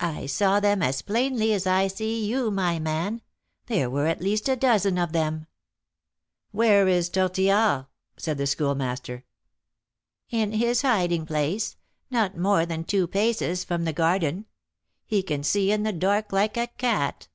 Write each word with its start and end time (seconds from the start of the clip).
I 0.00 0.24
saw 0.24 0.58
them 0.58 0.82
as 0.82 1.02
plainly 1.02 1.52
as 1.52 1.66
I 1.66 1.86
see 1.86 2.24
you, 2.24 2.50
my 2.50 2.78
man; 2.78 3.20
there 3.66 3.90
were 3.90 4.06
at 4.06 4.22
least 4.22 4.48
a 4.48 4.56
dozen 4.56 4.96
of 4.96 5.12
them." 5.12 5.48
"Where 6.50 6.88
is 6.88 7.10
Tortillard?" 7.10 7.86
said 8.16 8.38
the 8.38 8.46
Schoolmaster. 8.46 9.26
"In 10.30 10.52
his 10.52 10.80
hiding 10.80 11.26
place, 11.26 11.76
not 12.10 12.38
more 12.38 12.64
than 12.64 12.84
two 12.84 13.06
paces 13.06 13.62
from 13.62 13.84
the 13.84 13.92
garden. 13.92 14.46
He 15.04 15.22
can 15.22 15.42
see 15.42 15.70
in 15.70 15.82
the 15.82 15.92
dark 15.92 16.32
like 16.32 16.56
a 16.56 16.68
cat. 16.78 17.28